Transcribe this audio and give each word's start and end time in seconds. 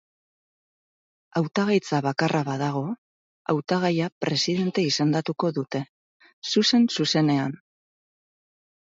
Hautagaitza 1.39 1.97
bakarra 2.05 2.39
badago, 2.47 2.81
hautagaia 3.53 4.07
presidente 4.25 4.85
izendatuko 4.93 5.51
dute, 5.59 5.81
zuzen-zuzenean. 6.55 7.55